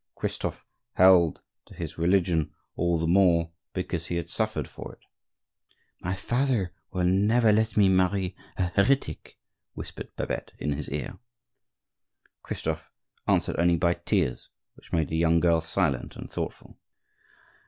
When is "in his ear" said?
10.57-11.19